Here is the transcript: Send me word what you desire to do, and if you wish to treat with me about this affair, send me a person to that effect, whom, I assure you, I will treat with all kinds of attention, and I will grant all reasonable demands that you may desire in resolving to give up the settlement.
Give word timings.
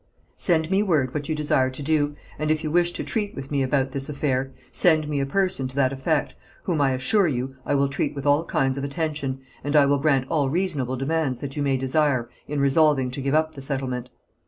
Send 0.35 0.71
me 0.71 0.81
word 0.81 1.13
what 1.13 1.29
you 1.29 1.35
desire 1.35 1.69
to 1.69 1.83
do, 1.83 2.15
and 2.39 2.49
if 2.49 2.63
you 2.63 2.71
wish 2.71 2.91
to 2.93 3.03
treat 3.03 3.35
with 3.35 3.51
me 3.51 3.61
about 3.61 3.91
this 3.91 4.09
affair, 4.09 4.51
send 4.71 5.07
me 5.07 5.19
a 5.19 5.27
person 5.27 5.67
to 5.67 5.75
that 5.75 5.93
effect, 5.93 6.33
whom, 6.63 6.81
I 6.81 6.93
assure 6.93 7.27
you, 7.27 7.57
I 7.67 7.75
will 7.75 7.87
treat 7.87 8.15
with 8.15 8.25
all 8.25 8.43
kinds 8.43 8.79
of 8.79 8.83
attention, 8.83 9.41
and 9.63 9.75
I 9.75 9.85
will 9.85 9.99
grant 9.99 10.25
all 10.27 10.49
reasonable 10.49 10.95
demands 10.95 11.39
that 11.41 11.55
you 11.55 11.61
may 11.61 11.77
desire 11.77 12.31
in 12.47 12.59
resolving 12.59 13.11
to 13.11 13.21
give 13.21 13.35
up 13.35 13.51
the 13.53 13.61
settlement. 13.61 14.09